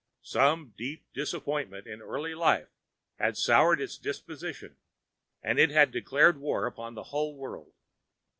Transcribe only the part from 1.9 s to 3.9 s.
early life had soured